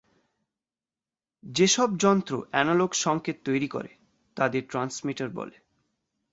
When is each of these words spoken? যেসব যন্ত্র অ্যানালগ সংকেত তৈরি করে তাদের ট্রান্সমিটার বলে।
যেসব 1.43 1.89
যন্ত্র 1.97 2.33
অ্যানালগ 2.51 2.91
সংকেত 2.95 3.37
তৈরি 3.45 3.67
করে 3.67 3.91
তাদের 4.37 4.61
ট্রান্সমিটার 4.69 5.29
বলে। 5.29 5.57